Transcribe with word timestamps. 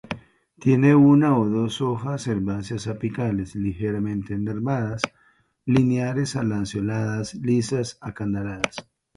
Tiene 0.57 0.95
una 0.95 1.37
o 1.37 1.47
dos 1.47 1.79
hojas 1.79 2.25
herbáceas 2.25 2.87
apicales, 2.87 3.53
ligeramente 3.53 4.35
nervadas, 4.35 5.03
lineares 5.65 6.35
a 6.35 6.41
lanceoladas, 6.41 7.35
lisas, 7.35 7.99
acanaladas. 8.01 8.77